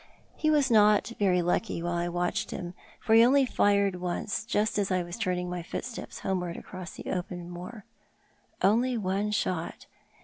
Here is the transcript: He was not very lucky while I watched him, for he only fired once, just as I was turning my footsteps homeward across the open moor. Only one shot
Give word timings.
He 0.35 0.49
was 0.49 0.71
not 0.71 1.11
very 1.19 1.43
lucky 1.43 1.83
while 1.83 1.93
I 1.93 2.09
watched 2.09 2.49
him, 2.49 2.73
for 2.99 3.13
he 3.13 3.23
only 3.23 3.45
fired 3.45 3.97
once, 4.01 4.43
just 4.45 4.79
as 4.79 4.89
I 4.91 5.03
was 5.03 5.15
turning 5.15 5.47
my 5.47 5.61
footsteps 5.61 6.21
homeward 6.21 6.57
across 6.57 6.93
the 6.95 7.11
open 7.11 7.51
moor. 7.51 7.85
Only 8.63 8.97
one 8.97 9.29
shot 9.29 9.85